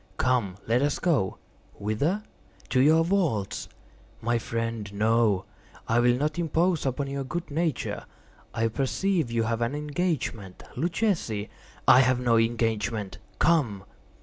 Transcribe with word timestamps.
"Come, 0.17 0.57
let 0.65 0.81
us 0.81 0.97
go." 0.97 1.37
"Whither?" 1.75 2.23
"To 2.69 2.79
your 2.81 3.05
vaults." 3.05 3.69
"My 4.19 4.39
friend, 4.39 4.91
no; 4.91 5.45
I 5.87 5.99
will 5.99 6.17
not 6.17 6.39
impose 6.39 6.87
upon 6.87 7.05
your 7.05 7.23
good 7.23 7.51
nature. 7.51 8.05
I 8.51 8.69
perceive 8.69 9.29
you 9.29 9.43
have 9.43 9.61
an 9.61 9.75
engagement. 9.75 10.63
Luchesi—" 10.75 11.49
"I 11.87 11.99
have 11.99 12.19
no 12.19 12.37
engagement;—come." 12.39 13.83